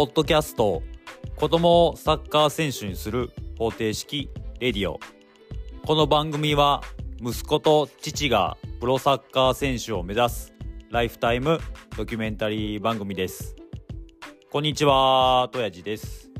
[0.00, 0.82] ポッドキャスト
[1.36, 3.28] 子供をサッカー選手にする
[3.58, 4.98] 方程式レディオ。
[5.84, 6.80] この番組は
[7.20, 10.54] 息子と父がプロサッカー選手を目指す
[10.90, 11.58] ライフタイム
[11.98, 13.54] ドキュメンタリー番組です。
[14.50, 16.30] こんにちはとやじです、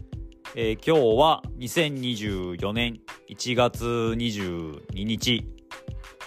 [0.55, 5.47] えー、今日は2024年1月22日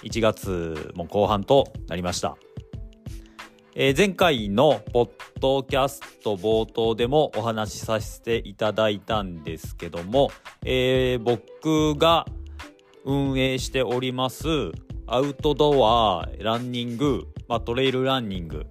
[0.03, 2.37] 1月も後半となりました。
[3.75, 5.09] えー、前回のポッ
[5.39, 10.29] ドキャスト冒頭でもお話しさせていただいたんですけども、
[10.63, 12.27] えー、僕が
[13.03, 14.45] 運営しております
[15.07, 18.67] アウトドアランニング、まあ、トレイルランニング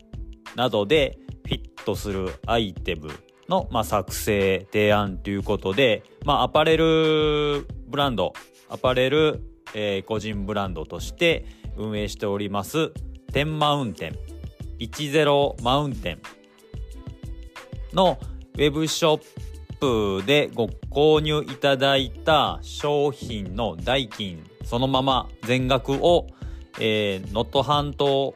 [0.55, 3.11] などでフィットするアイテム
[3.49, 8.35] の、まあ、作成提案ということで、まあ、アパレルブランド
[8.69, 9.43] アパレル、
[9.75, 11.45] えー、個人ブランドとして
[11.77, 12.93] 運営しております
[13.33, 14.32] 天マウンテン
[14.89, 16.23] 10マウンテン
[17.93, 18.19] の
[18.55, 26.27] ウェブショップでご購入いただいた商品の代金そのまま全額を
[26.79, 28.35] 能登、えー、半島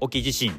[0.00, 0.52] 沖地震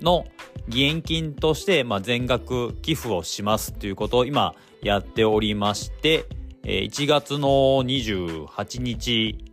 [0.00, 0.24] の
[0.68, 6.26] 義援金として、まあ、全額寄付をしますということを今やっておりまして、
[6.64, 7.48] えー、1月の
[7.84, 9.51] 28日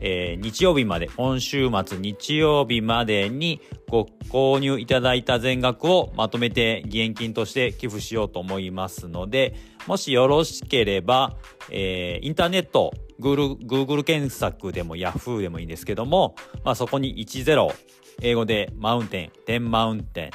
[0.00, 9.54] えー、日曜日まで、今週末日曜日までにご購入いただいた全額をまとめて義援金として寄付しようと思いますので、
[9.86, 11.36] もしよろしければ、
[11.70, 17.74] えー、インターネット、Google, Google 検索でも Yahoo でもいいんですけども、まあ、そこに10、
[18.22, 20.30] 英語でマウンテン、10マウンテン、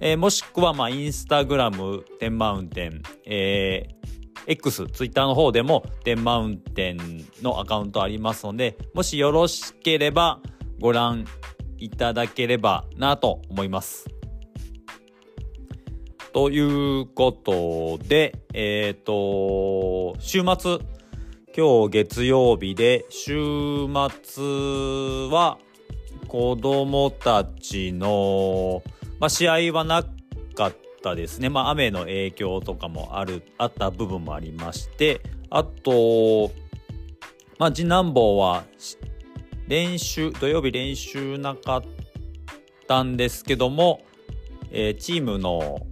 [0.00, 10.40] えー、もしくは、まあ、インスタグラム、10マウンテン、えー、X、Twitter の方でも、ンマウンテンのアカウントありますので、もしよろしければ
[10.80, 11.24] ご覧
[11.78, 14.06] いただければなと思います。
[16.32, 20.78] ということで、えっ、ー、と、週末、
[21.56, 23.86] 今日月曜日で、週
[24.22, 24.44] 末
[25.30, 25.58] は
[26.28, 28.82] 子供たちの、
[29.18, 30.02] まあ、試合はな
[30.54, 31.48] かったったですね。
[31.48, 36.50] まあ、雨の影響とかもある、あった部分もありまして、あと、
[37.58, 38.64] まあ、次男坊は、
[39.68, 41.82] 練習、土曜日練習なかっ
[42.86, 44.00] たんですけども、
[44.70, 45.86] えー、チームの、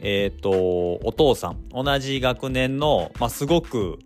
[0.00, 0.50] えっ、ー、と、
[1.04, 3.98] お父さん、同じ学年の、まあ、すごく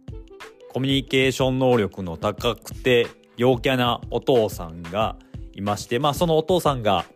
[0.73, 5.17] コミュニケーション能力の高くて陽キャなお父さんが
[5.53, 7.07] いまして、まあ、そのお父さんが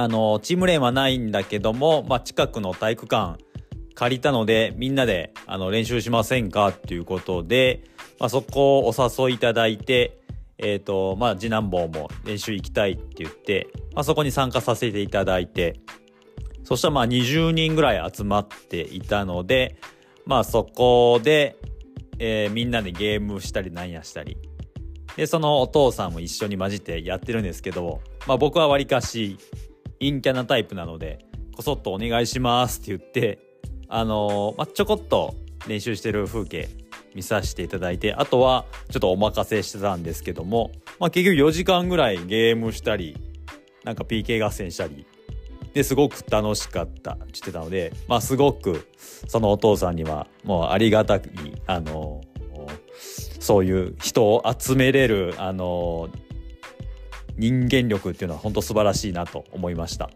[0.00, 3.38] あの、チームレーンはないんだけども、まあ、近くの体育館
[3.94, 7.84] 借りたので、みんなであの練習しませんかっていうことで、
[8.18, 10.22] まあ、そこをお誘いいただいて、
[10.56, 15.80] えっ、ー、と、まあ、次男坊も練習行きたいって言って、まあ、そこに参加させていただいて、
[16.64, 19.76] そしたらまあ20人ぐらい集まっていたので、
[20.24, 21.56] まあそこで、
[22.18, 24.38] えー、みんなでゲームしたりなんやしたり。
[25.16, 29.36] で、そのお父さんも一緒に混じってやってるんですけど、まあ僕はわりかし
[30.00, 33.38] 陰キャなタイプなので、こそっとお願いしますって言って、
[33.88, 35.34] あのー、まあ、ちょこっと
[35.68, 36.68] 練習してる風景
[37.14, 43.16] 見させていただいて、あとはちょっとお任せしてたんですけども、まあ、結局4時間ぐらいゲームしたり、
[43.84, 45.06] なんか PK 合戦したり、
[45.74, 48.88] ですごく楽しかったして言ってたので、まあ、すごく
[49.28, 51.22] そのお父さんにはもうありがたい、
[51.66, 52.22] あの
[53.38, 56.08] そういう人を集めれる、あの
[57.40, 60.10] 人間力っていうのは本当素晴らしいなと思いました。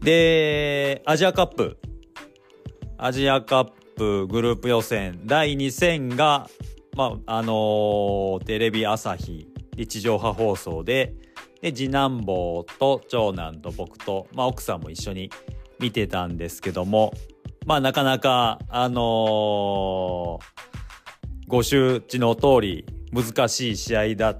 [0.00, 1.78] で、アジアカップ。
[2.96, 3.64] アジアカッ
[3.96, 6.48] プグループ予選第2戦が、
[6.96, 9.46] まあ、あのー、テレビ朝日
[9.86, 11.14] 地上波放送で、
[11.60, 15.30] で、次男坊と長男と僕と、まあ、奥さんも一緒に
[15.78, 17.12] 見てたんですけども、
[17.66, 20.38] まあ、なかなか、あのー、
[21.46, 24.36] ご周知の通り難しい試合だっ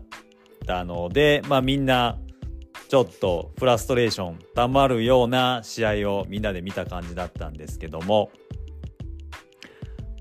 [0.64, 2.18] たので、まあみんな
[2.88, 8.30] ちょっとフラストレーションたまるような試合をみんなで見た感じだったんですけども、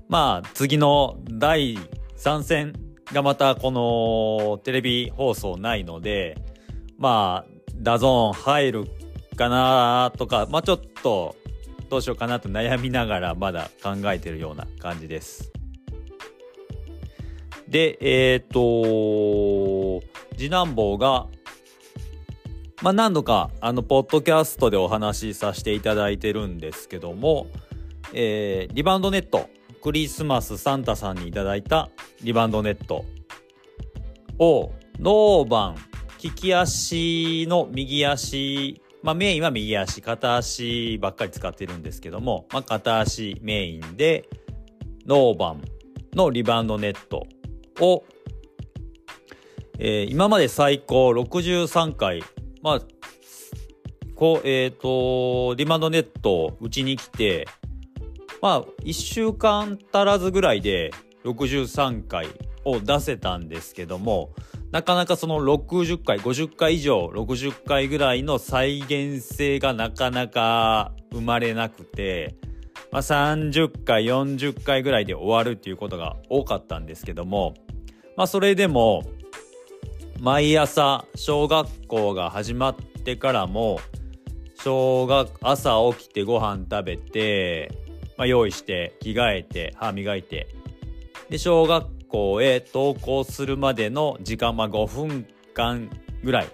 [0.08, 1.76] まあ次の第
[2.16, 2.72] 3戦
[3.12, 6.36] がまたこのテレビ放送ないので、
[6.98, 8.84] まあ DAZN 入る
[9.36, 11.36] かなとか、まあちょっと
[11.90, 15.52] どうしようかなと悩みながらまだ考えてるような感じです。
[17.74, 20.06] で、えっ、ー、と、
[20.36, 21.26] 次男坊が、
[22.82, 27.48] まあ、何度か、あの、ポッドキャストでお話しさせていただいてるんですけども、
[28.12, 29.50] えー、リバウンドネット、
[29.82, 31.90] クリスマスサンタさんにいただいた
[32.22, 33.04] リバウンドネット
[34.38, 34.70] を、
[35.00, 35.76] ノーバン、
[36.22, 44.28] 利き足の右足まあ、メインは右足、片足ばっかり使ってるんですけども、まあ、片足メインで、
[45.06, 45.62] ノーバン
[46.14, 47.26] のリバウンドネット
[47.80, 48.04] を、
[49.78, 52.22] えー、今まで最高63回、
[52.62, 52.80] まあ、
[54.14, 57.46] こう、えっ、ー、と、リバウンドネットを打ちに来て、
[58.40, 60.92] まあ、1週間足らずぐらいで
[61.24, 62.28] 63回
[62.64, 64.30] を出せたんですけども、
[64.70, 72.36] なかなかその60回、50回以上、60回ぐらいの再現性がなかなか生まれなくて、
[72.90, 77.54] まあ、30回、40回ぐらいで終わるっていうことが多かったんですけども、
[78.16, 79.04] まあ、それでも、
[80.20, 83.80] 毎朝小学校が始まってからも、
[84.64, 87.70] 小学朝起きてご飯食べて、
[88.16, 90.48] まあ、用意して着替えて歯磨いて
[91.28, 95.90] で小学校へ登校するまでの時間、まあ、5分間
[96.22, 96.48] ぐらい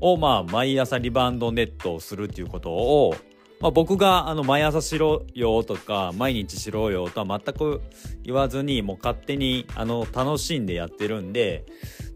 [0.00, 3.14] を、まあ、毎朝リバウンドネットをするっていうことを、
[3.60, 7.82] まあ、僕があの毎朝しろよとか毎日しろよとは全く
[8.22, 11.66] 言わずにもう勝手にあの楽しんでやってるんで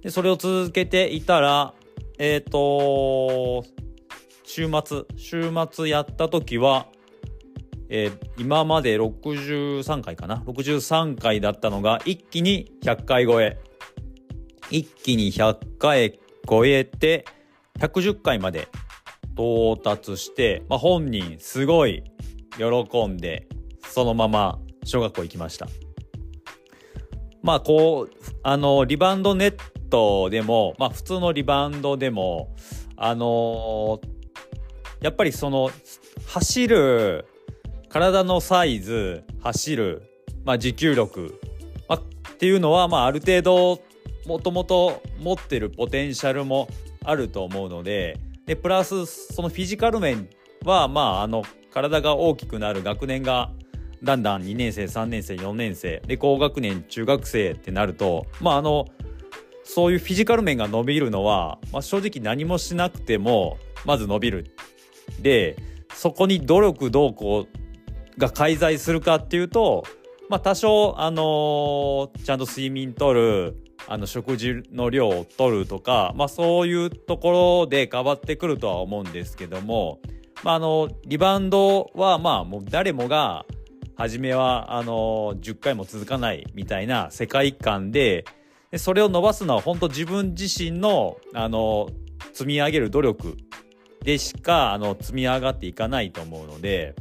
[0.02, 1.74] でそれを続けていたら
[2.18, 3.64] えっ、ー、と
[4.44, 6.86] 週末週末やった時は
[7.90, 13.60] えー、今まで63回かな？63回だったのが一気に100回超え。
[14.70, 16.18] 一気に100回
[16.48, 17.26] 超えて
[17.78, 18.68] 110回まで
[19.36, 22.04] 到達して、まあ、本人すごい
[22.56, 23.48] 喜んで
[23.88, 25.66] そのまま小学校行きました。
[27.42, 29.56] まあこうあのリバウンドネッ
[29.90, 32.54] トでもまあ普通のリバウンドでも
[32.96, 34.00] あの、
[35.00, 35.70] やっぱりその
[36.26, 37.26] 走る
[37.88, 40.02] 体のサイズ走る、
[40.44, 41.40] まあ、持久力、
[41.88, 43.80] まあ、っていうのは、まあ、ある程度
[44.26, 46.68] もともと持ってるポテンシャルも
[47.04, 50.28] あると思うのででプラスそのフィジカル面
[50.64, 51.42] は、まあ、あの
[51.72, 53.50] 体が大きくなる学年が
[54.02, 58.86] だんだん2年生3年生4年生で高学年中学生ってなるとまああの
[59.64, 63.56] そういうフィジカル面が伸びるのは、まあ、正直何もしなくても
[63.86, 64.54] まず伸びる。
[65.20, 65.56] で
[65.94, 69.84] そこに努力どうこうが介在するかっていうと、
[70.28, 80.00] まあ、多少、あのー、ちゃんと睡眠とるあの食事の量を取るとか、まあ、そういうところで変わってくるとは思うんですけども、
[80.42, 83.44] まあ、あのリバウンドはまあもう誰もが
[83.96, 88.24] 初めはあの10回も続かないみたいな世界観で
[88.70, 91.88] でそれを伸ばすのは本当自分自身のあの
[92.32, 93.36] 積み上げる努力
[94.02, 96.94] でしかあの積み上がっていかないと思うので。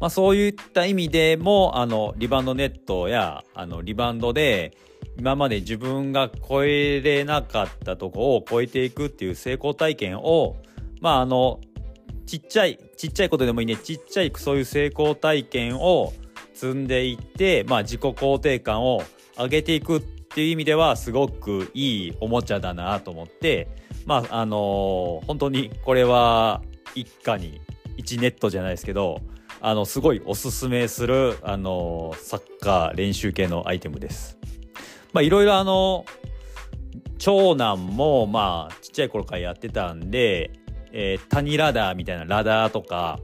[0.00, 4.76] まあ、そういった意味でもあのリバウンドネットやあのリバウンドで
[5.16, 10.56] 今まで自分が超えれなかったとこを超えていくっていう成功体験を
[11.00, 11.60] まああの
[12.26, 16.12] ちっちゃいちっちゃいことでもいいねちっちゃいそういう成功体験を
[16.54, 19.02] 積んでいって、まあ、自己肯定感を
[19.36, 23.68] 上げていくっていう意味ではすごくいいおもちゃだなと思って
[24.06, 26.62] まああのー、本当にこれは
[26.94, 27.60] 一家に
[27.98, 29.20] 1ネットじゃないですけど
[29.60, 34.43] あのすごいおすすめするあのサッカー練習系のアイテムです。
[35.14, 36.04] まあいろいろあの
[37.18, 40.50] 長男もまあちっちゃい頃からやってたんで、
[40.92, 43.20] えー、谷ラダーみたいなラダーとか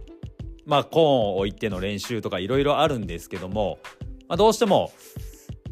[0.65, 3.81] まあコーンを置いての練習とかいろいろあるんですけども、
[4.29, 4.93] まあ、どうしても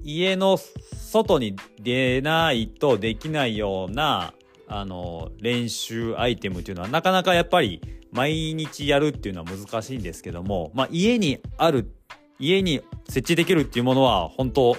[0.03, 4.35] 家の外に出ないとできないような
[4.67, 11.91] あの練習アイテムっていうのはなかなかやっぱり毎日やるっていうのは難しいんですけども、まあ、家にある
[12.39, 14.77] 家に設置できるっていうものは本当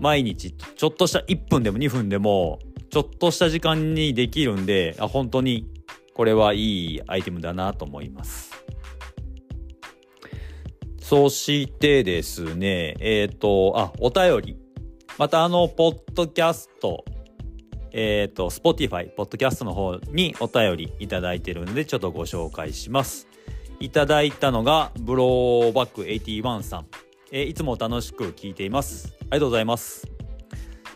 [0.00, 2.58] 毎日ちょっとした1分でも2分でも
[2.90, 5.66] ちょっとした時間にできるんであ本当に
[6.14, 8.50] これはいいアイテムだなと思います。
[10.98, 14.56] そしてですね、えっ、ー、と、あ、お便り。
[15.18, 17.04] またあの、ポッドキャスト
[17.98, 23.25] えっ、ー、と、Spotify、ポッドキャストの方にお便りいただいてるので、ちょっとご紹介します。
[23.78, 26.86] いただいたのが、ブローバック81さん。
[27.30, 29.14] えー、いつも楽しく聞いています。
[29.20, 30.08] ありがとうございます。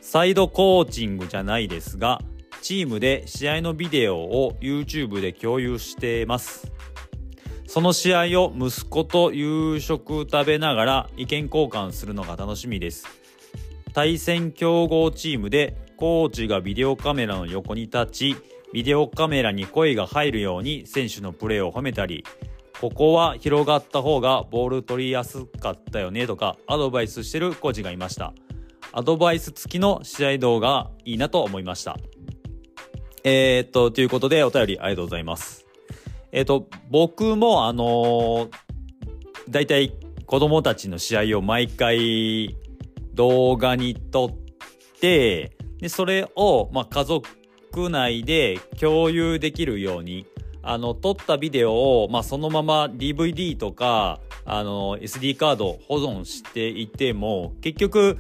[0.00, 2.20] サイドコーチングじゃないですが、
[2.62, 6.72] チームで試合のビデオを YouTube で共有しています。
[7.66, 13.06] その試合を息子と夕食食べながら意見交換するのが楽しみです。
[13.92, 18.36] 対戦強豪チームでコーチがビデオカメラの横に立ち、
[18.72, 22.24] ビデオカメラに声が入るように選手のプレーを褒めたり、
[22.80, 28.32] ここは広がった方がボール取りやすかったよねとかアドバイスしてるコーチがいました。
[28.92, 31.98] アドバイス付きの試合動画いいなと思いました。
[33.22, 35.66] えー、っと、ということでお便りありがとうございます。
[36.32, 38.48] えっ、と、僕もあの
[39.50, 39.92] だいたい
[40.24, 42.56] 子供たちの試合を毎回
[43.12, 50.24] 動画に撮って、で、それを、まあ、家族内で共有できるように、
[50.62, 58.18] あの、撮ったビデオを、まあ、そのまま DVD とか、あの、SD カード保存していても、結局、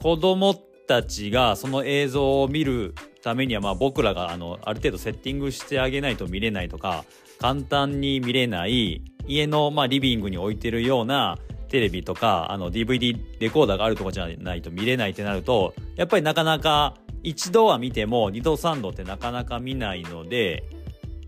[0.00, 7.04] 子供たちがその映像を見るためには、まあ、僕らが、あの、ある程度セッティングしてあげないと見れないとか、
[7.40, 11.38] 簡単に見れない、家の、まあ、リビングに置いてるような
[11.68, 20.64] テレビとか、あの、DVD レコーダーがあるとこじゃないと見れないってなると、やっぱりなかなか一度は見ても二度三度ってなかなか見ないので、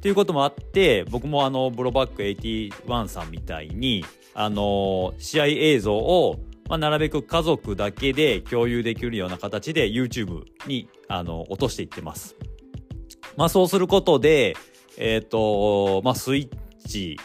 [0.00, 6.38] ということもあって、僕もあの、ブロバック81さんみたいに、あの、試合映像を、
[6.68, 12.36] まあ、なるべく家族だけで共有できるような形で YouTube に、あの、落としていってます。
[13.36, 14.54] まあ、そうすることで、
[14.96, 17.18] えっ、ー、と、まあ、スイッチ、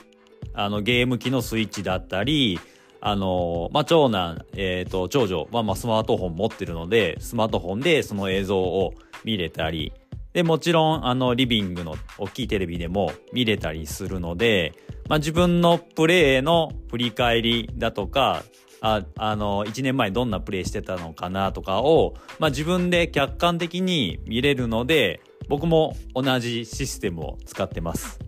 [0.53, 2.59] あの、ゲーム機のスイッチだったり、
[3.01, 8.93] あの、まあ、長男、えっ、ー、と、長女は、まあ、スマートフォン持ってるので、スマートフォンでその映像を
[9.25, 9.91] 見れたり、
[10.33, 14.73] で、もちろん、あの、リビングの大きいテレビでも見れたりするので、
[15.07, 18.43] まあ、自分のプレーの振り返りだとか、
[18.81, 28.19] あ、あの、1年前どんなプレイしてたのかなとかを、まあ、自分で客観的に見れるので、僕も同じシステムを使ってます。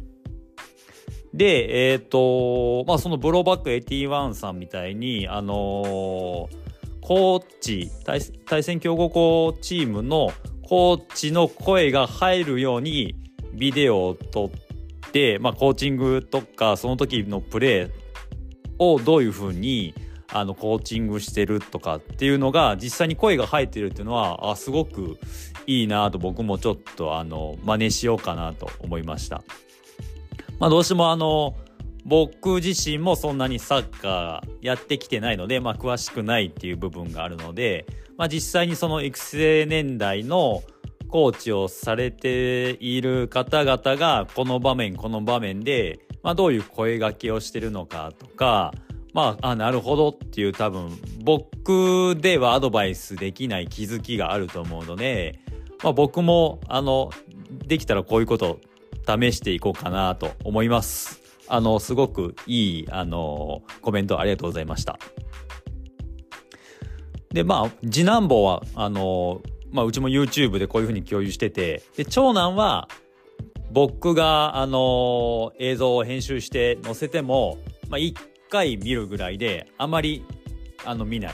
[1.33, 6.65] で、えっ、ー、と、まあ、そのブローバック81さんみたいに、あのー、
[7.01, 10.31] コーチ対、対戦強豪校チームの
[10.67, 13.15] コーチの声が入るように
[13.53, 17.91] ビデオを撮って、まあ、コーチングとか、その時のプレー
[18.79, 19.93] をどういうふうに、
[20.31, 25.17] あの、コーチングしてるとかっていうのが、実際に声が入ってるっていうのは、あ、すごく
[25.67, 29.43] いいなと僕もちょっと、あの、真似しようかなと思いました。
[30.59, 31.55] まあ、どうしてもあの
[32.05, 40.63] 僕自身もそんなにサッカーやってきてないので、まあ、詳しくないっていう部分があるので、まあ、実際にその育成年代の
[41.07, 48.73] コーチをされている方々がこの場面この場面で、まあ、どういう声がけをしてるのかとか
[49.15, 50.91] まあ、あ、なるほどっていう多分
[51.23, 55.39] 僕ではアドバイスできない気づきがあると思うので、
[55.81, 57.11] まあ、僕もあの
[57.65, 58.59] できたらこういうこと
[59.07, 61.24] 試していこうかなと思います。
[61.47, 64.97] あの、すごくいい、あの、コメントありがとうございました。
[67.29, 72.87] で、まあ、次男坊は、あの、まあ、うちも YouTube でこういうふうに共有してて、で、長男は、
[73.71, 77.57] 僕が、あの、映像を編集して載せても、
[77.89, 78.17] まあ、一
[78.49, 80.23] 回見るぐらいで、あまり、
[80.85, 81.33] あの、見ない。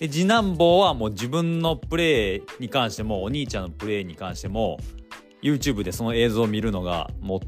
[0.00, 4.78] で、次男坊はもう自分のプレイに関しても、お兄ちゃんのプレイに関しても、
[5.42, 7.40] YouTube でその映像を見るのがもう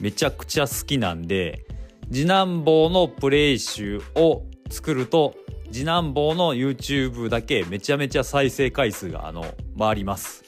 [0.00, 1.64] めちゃくちゃ好きなんで
[2.10, 5.34] 次男坊のプレイ集を作ると
[5.70, 9.44] 次男坊の YouTube だけめちゃめちゃ再生回数があの
[9.78, 10.42] 回ります。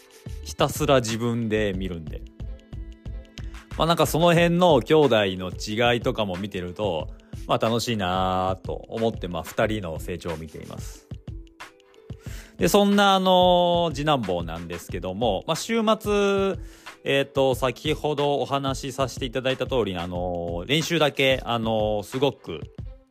[0.45, 2.23] ひたすら自分で見るんで。
[3.79, 7.09] まあなんかその辺の兄弟の違いとかも見てると
[7.47, 11.09] まあ楽しいなぁと思ってまあ2人の成長を見ています。
[12.59, 16.57] でそんなあの次男坊なんですけども、まあ、週末
[17.05, 22.61] え、ー、と、先ほどお話しさせていただいた通り、あの、練習だけ、あの、すごく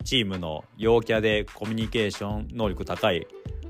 [0.03, 3.27] チームの陽キャでコミュニケーション能力高い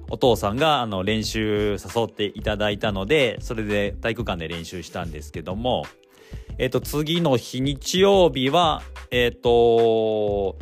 [0.10, 5.86] お父さんがあの練習誘っていただいたので、それで体育館で練習したんですけども、
[6.58, 10.58] えっ、ー、と、次の日日曜日は、えっ、ー、と、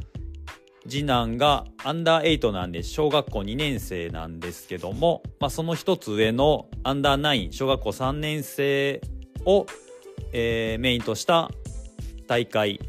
[0.87, 9.01] 次男がアンダー8なんで小学校2年生なんですけども、まあ、その一つ上のアンダー9小学校3年生
[9.45, 9.65] を、
[10.31, 11.49] えー、メインとした
[12.27, 12.79] 大会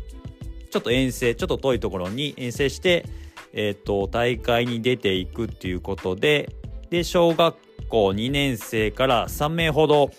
[0.71, 3.07] ちょっと遠征ちょっと遠いところに遠征して、
[3.53, 6.55] えーと、大会に出ていくっていうことで
[6.91, 7.57] で小学
[7.89, 10.11] 校2年生から3名ほど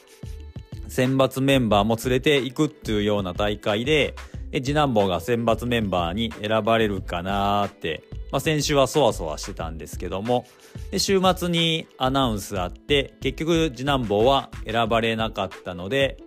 [0.87, 4.15] 選抜メンバーも連れていくっていうような大会で
[4.51, 10.45] で次男坊が選抜メンバーに選ばれるかなーって、まあ、先週はそわそわしてたんですけども
[10.89, 16.17] で週末にアナウンスあって結局次男坊は選ばれなかったので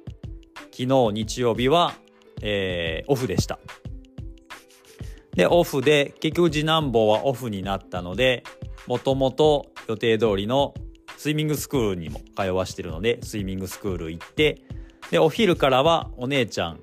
[0.77, 1.95] 昨日日曜日は、
[2.43, 3.61] えー、オフでした。
[5.35, 8.45] で、オフで、結局次男坊はオフになったので、
[8.87, 10.75] もともと予定通りの
[11.17, 14.63] スイミングスクールにも通わしてるので、スイミングスクール行って、
[15.11, 16.81] で、お昼からはお姉ちゃん、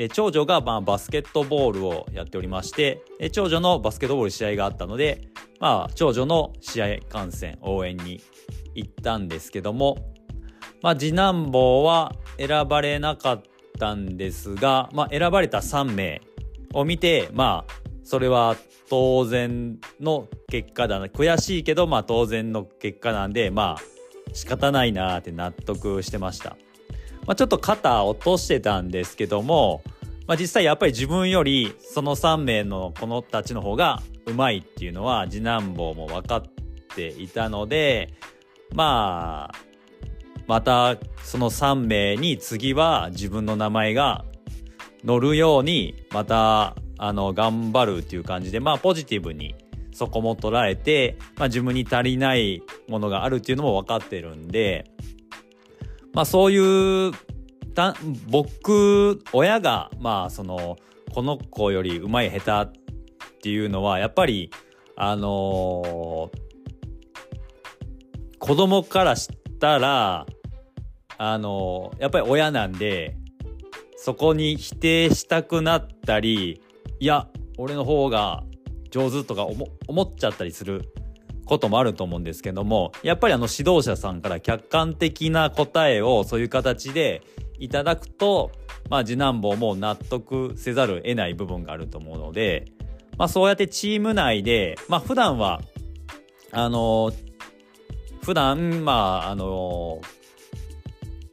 [0.00, 5.28] え長女がまあバスケットボールをやっておりまして、え長女のバスケットボール試合があったので、
[5.58, 8.20] まあ、長女の試合観戦、応援に
[8.76, 9.96] 行ったんですけども、
[10.82, 13.42] まあ、次男坊は選ばれなかっ
[13.76, 16.22] たんですが、まあ、選ばれた3名
[16.74, 17.72] を見て、まあ、
[18.04, 18.56] それは
[18.88, 21.06] 当然の結果だな。
[21.06, 26.56] 悔しいけど、まあ当然の結果なんで、まあ仕方ないなって納得してました。
[27.28, 29.82] まあ、ちょっと肩落としてたんですけども、
[30.26, 36.42] まあ、実際やっぱり自分よりその3名のこのたちの方がうまいっていうのは次男坊も分かっ
[36.96, 38.14] ていたので、
[38.74, 39.54] まあ、
[40.46, 44.24] またその3名に次は自分の名前が
[45.04, 49.54] 乗るようにまたあの頑張るっていう感じでまあポジティブに
[49.92, 54.90] そこも捉えて、まあ、自分に足りないものがあるっていうのも分かってるんで
[56.18, 57.12] まあそういう
[57.76, 57.94] た
[58.28, 60.76] 僕親がまあその
[61.14, 62.82] この子よりうまい下手っ
[63.40, 64.50] ていうのはやっぱり
[64.96, 66.38] あのー、
[68.40, 69.28] 子供からし
[69.60, 70.26] たら
[71.18, 73.16] あのやっぱり親なんで
[73.96, 76.60] そこに否定したくなったり
[76.98, 78.42] いや俺の方が
[78.90, 80.92] 上手とか思っちゃったりする
[81.48, 87.22] こともあると思うんですけどもやっぱりあの指導者さんから客観的な答えをそういう形で
[87.58, 88.52] いただくと、
[88.88, 92.66] まあ、次男坊も納得せざるを得ない部分があると思うので、
[93.16, 95.60] まあ、そうやってチーム内で、まあ、普段は
[96.52, 97.12] あの
[98.22, 98.92] 普段ま
[99.26, 100.00] ああの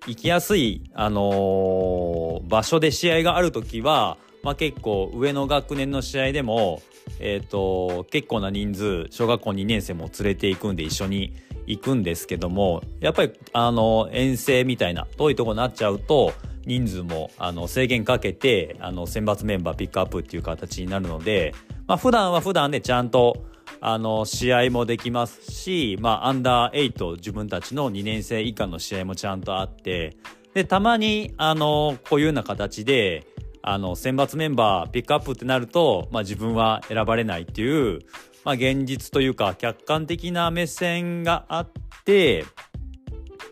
[0.07, 6.81] 行きやすい、あの、場所で試合がある時は、まあ、結構上の学年の試合でも、
[7.19, 11.33] えーと、結構な人数小学校2年生も連れていくんで一緒に
[11.67, 16.33] 行くんですけどもやっぱりあの遠征みたいな遠いとこになっちゃうと
[16.65, 21.53] 人数もあの制限かけてあの選抜メンバーピックアップっていう形になるので、
[21.88, 23.45] まあ、普段は普段でちゃんと
[23.81, 30.17] あの試合もできますし、まあ、アンダー8自分たちの2年生以下の試合もちゃんとあって
[30.53, 33.27] でたまにあのこういうような形で
[33.67, 37.99] あの選抜メンバーピックアップってなると、まあ、自分は選ばれないっていう、
[38.43, 41.69] まあ、現実というか客観的な目線があっ
[42.06, 42.45] て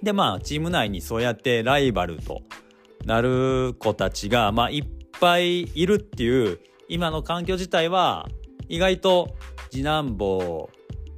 [0.04, 2.44] でまあチーム内にそうやってライバルと
[3.06, 4.86] なる子たちが、まあ、いっ
[5.20, 8.30] ぱいいるっていう今の環境自体は
[8.70, 9.36] 意外と
[9.72, 10.70] 次男坊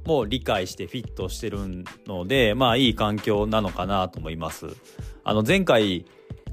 [0.06, 1.58] も理解してフィットしてる
[2.06, 4.68] のでまあいい環境なのかなと思います。
[5.22, 6.06] あの前回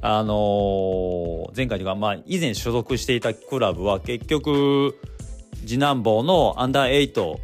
[0.05, 4.99] あのー、前回というか、まあ、以前所属していたクラブは結局
[5.65, 7.37] 次男坊のアンダー8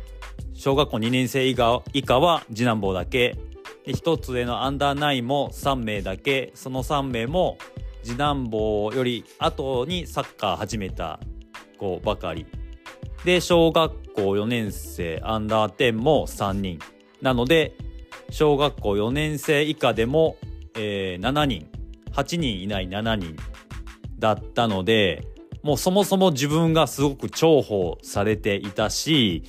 [0.56, 3.38] 小学校2年生以下以下は次男坊だけ。
[3.86, 6.52] で1つ上のアンダー9も3名だけ。
[6.54, 7.58] その3名も
[8.04, 11.22] 次男坊より後にサッカー始めた
[11.78, 12.46] 子ばかり。
[13.24, 16.80] で小学校4年生アンダー10も3人。
[17.22, 17.78] なので
[18.32, 20.36] 小学校4年生以下でも、
[20.76, 21.79] えー、7人。
[22.20, 23.36] 8人いない7人
[24.18, 25.26] だったので
[25.64, 29.44] もうそもそも自分がすごく重宝されていたし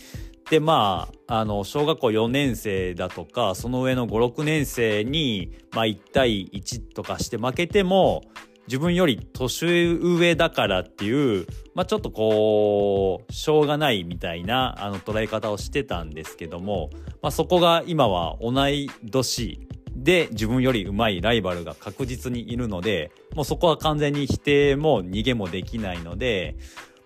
[0.51, 8.23] でまああの小学校4年生だとかその上の56年生に、まあ、1対1とかして負けても
[8.67, 16.91] 自分より年上だからっていう、まあ、ちょっとこうしょうがないみたいなあの捉え方をしてたんですけども、
[17.23, 19.69] まあ、そこが今は同い年
[20.01, 26.57] で自分より上手いライバルが確実にいるのでもうそこは完全に否定も逃げもできないので、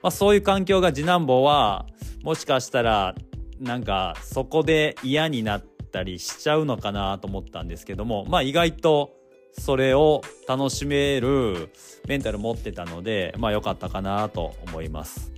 [0.01, 1.87] まあ、そういう環境が次男坊は
[2.23, 3.15] もしかしたら
[3.59, 9.13] なんかそこで嫌になったりしちゃうのかなと思ったんですけどもまあ意外と
[9.59, 11.71] それを楽しめる
[12.07, 15.35] メンタル持ってたのでまあ良かったかなと思います。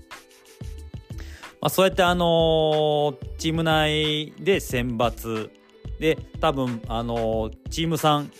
[1.61, 5.51] まあ、そうやってあの、チーム内で選抜
[5.99, 8.31] で多分あのチームさん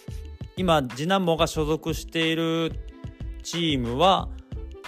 [0.57, 2.73] 今次男坊が所属している
[3.43, 4.29] チームは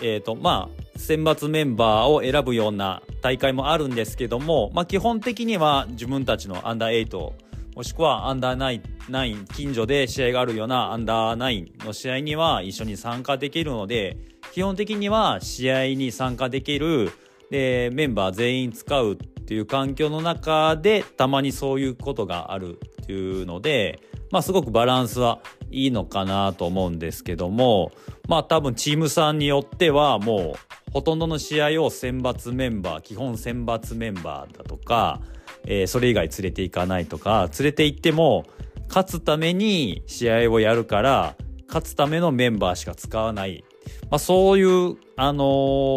[0.02, 7.32] えっ、ー、とまあ選抜メンバーを選ぶような大会もあるんですけども、まあ、基本的には自分たちのアンダー8
[7.76, 14.16] もしくはアンダー9近所で試合があるようなアンダー9の試合には一緒に参加できるので
[14.52, 17.12] 基本的には試合に参加できる
[17.50, 19.16] でメンバー全員使う
[19.48, 23.98] っていう環境の中でたまにそういうことがあるっていうので、
[24.30, 27.90] まあ、すごくバランスはいいのかなと思うんですけども
[28.28, 35.22] まあ多分チームさんによってはもうほとんどの試合を選抜メンバー基本選抜メンバーだとか、
[35.64, 38.44] えー、それ以外連れていかないとか連れて行っても
[38.88, 41.36] 勝つために試合をやるから
[41.68, 43.64] 勝つためのメンバーしか使わない。
[44.10, 45.44] まあ、そういう、あの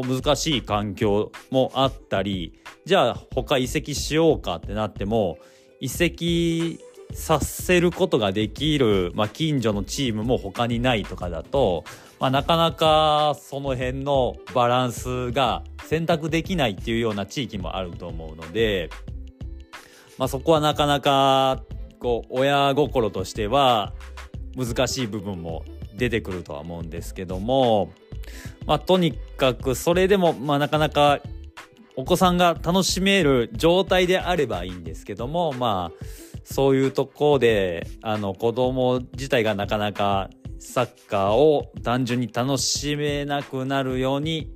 [0.04, 5.38] ー、難しい環境もあったりじゃあ他移籍しようかってなっても
[5.80, 6.80] 移籍
[7.14, 11.84] させることができる、まあ、近所のチームも他にないとかだと、
[12.20, 18.90] まあ、なかなかその辺のバランスが選択できないっていうような地域もあると思うので、
[20.18, 21.64] まあ、そこはなかなか
[22.00, 23.94] こう親心としては
[24.56, 25.64] 難しい部分も
[25.96, 27.92] 出てくるとは思うんですけども、
[28.66, 31.20] まあ、とにかくそれでも、まあ、なかなか
[32.02, 36.06] お子さんが楽しめる状態であればいいんですけどもまあ
[36.44, 44.50] そういうとこであの子供自体がなかなかサッカーを単純に楽しめなくなるように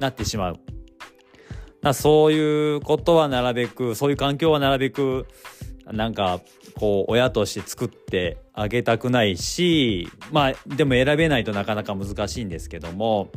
[0.00, 0.56] なってしまう。
[1.94, 5.28] そういうことはなるべくそういう環境はなるべく
[5.86, 6.40] なんか
[6.74, 13.30] こう親として作ってあげたくないしまあでも選べないとなかなか難しいんですけども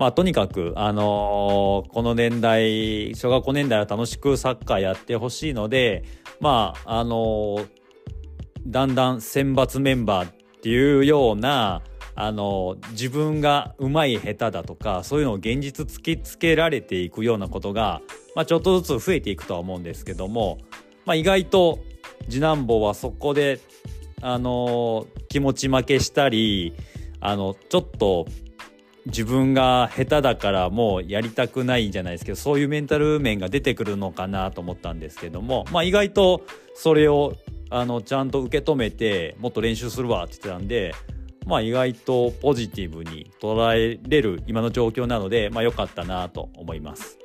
[0.00, 6.04] まあとにかくあのー、この年代小学校年代は楽しくサッカーやってほしいので
[6.40, 7.68] まああのー、
[8.66, 10.32] だんだん選抜メンバーっ
[10.62, 11.82] ていうような
[12.14, 18.00] あの自分がうまい下手だとかそういうのを現実突きつけられていくようなことが、
[18.34, 20.58] まあ、ちょっとずつ増えていくとは思うんですけども、
[21.04, 21.78] まあ、意外と
[22.30, 23.60] 次男坊はそこで
[24.22, 26.74] あの気持ち負けしたり
[27.20, 28.26] あのちょっと
[29.06, 36.42] 自分が下手だからもうやりたくないじゃないですけどそういうメンタル面が出てくるのかなと思ったんですけども、まあ、意外と
[36.74, 37.34] それを
[37.70, 40.94] あのちゃんと受け止めてもっと練習するわって言ってたんで
[41.46, 47.18] まあ意外とポジティブに捉えれる今の状況なので、まあ良かったなと思います。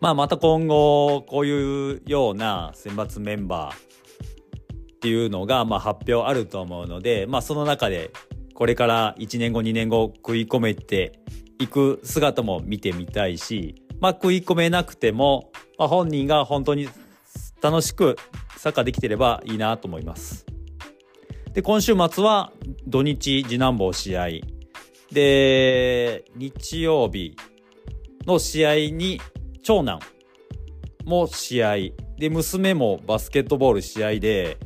[0.00, 8.12] まあまた今後こういうような選抜メンバーっていうのがまあ発表あると思うので、まあその中で
[8.54, 11.18] これから1年後2年後食い込めて
[11.58, 16.88] いく姿も見てみたいし、まあ食い込めなくても、まあ、本人が本当に
[17.60, 18.16] 楽しく
[18.56, 20.46] サッカーできてればいいなと思います。
[21.52, 22.52] で、今週末は
[22.86, 24.28] 土日次男坊試合。
[25.10, 27.36] で、日曜日
[28.26, 29.20] の試合に
[29.62, 30.00] 長男
[31.04, 31.76] も試合。
[32.18, 34.58] で、娘もバスケットボール試合で、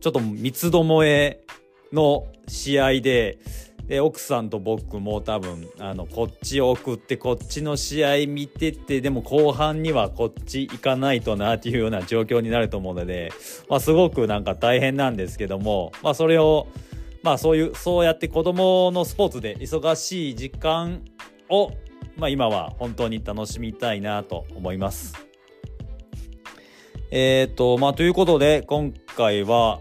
[0.00, 1.44] ちょっと三つどもえ
[1.94, 3.38] の試合で、
[3.86, 13.30] で奥さんと僕も多分あのこっちを送ってこっちの試合見ててでも後半にはこっち行かないとなっていうような状況になると思うので、
[13.68, 16.66] まあ、すごくなんか大変なんですけども、まあ、それを
[17.22, 21.02] まあそういうそうやって子供のスポーツで忙しい時間
[21.50, 21.70] を、
[22.16, 25.14] まあ、今は本当に楽しみたいなと思います。
[27.10, 29.80] えっ、ー、とまあということで今回は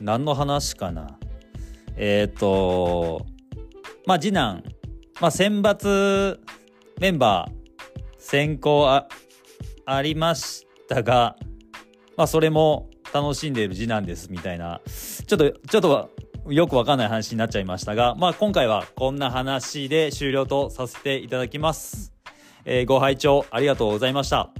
[0.00, 1.18] 何の話かな？
[1.96, 3.26] えっ、ー、と、
[4.06, 4.62] まあ、次男、
[5.20, 6.38] まあ、選抜
[7.00, 7.64] メンバー
[8.18, 9.08] 選考あ
[9.86, 11.36] ありましたが、
[12.16, 16.10] まあ、それも楽しんでいる次男ですみたいな、ちょっと、ちょっと
[16.48, 22.12] よくわかんない話になっちゃいましたが、まあ、今回はこんな話で終了とさせていただきます。
[22.64, 24.50] えー、ご拝聴ありがとうございました。